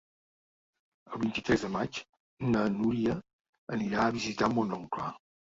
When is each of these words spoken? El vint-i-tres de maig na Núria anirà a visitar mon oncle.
El 1.11 1.19
vint-i-tres 1.23 1.65
de 1.67 1.69
maig 1.75 2.01
na 2.55 2.63
Núria 2.79 3.19
anirà 3.79 4.07
a 4.09 4.15
visitar 4.19 4.51
mon 4.57 4.79
oncle. 4.83 5.13